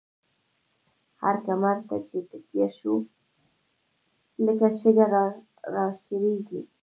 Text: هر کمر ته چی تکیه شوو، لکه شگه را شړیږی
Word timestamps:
هر 1.21 1.35
کمر 1.45 1.77
ته 1.87 1.95
چی 2.07 2.19
تکیه 2.29 2.67
شوو، 2.77 2.97
لکه 4.43 4.67
شگه 4.79 5.05
را 5.73 5.85
شړیږی 6.01 6.61